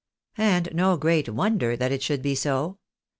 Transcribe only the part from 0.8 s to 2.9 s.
great wonder that it should be so.